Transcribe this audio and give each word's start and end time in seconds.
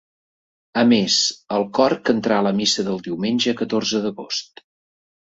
A 0.83 0.85
més, 0.91 1.17
el 1.57 1.65
cor 1.79 1.95
cantarà 2.11 2.39
la 2.47 2.53
missa 2.61 2.87
del 2.87 2.97
diumenge 3.09 3.55
catorze 3.61 4.03
d’agost. 4.07 4.65